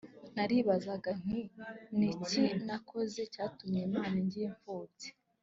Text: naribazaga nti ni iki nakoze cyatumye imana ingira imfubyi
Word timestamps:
naribazaga 0.35 1.11
nti 1.23 1.41
ni 1.97 2.07
iki 2.15 2.43
nakoze 2.67 3.21
cyatumye 3.33 3.79
imana 3.89 4.15
ingira 4.23 4.45
imfubyi 4.53 5.09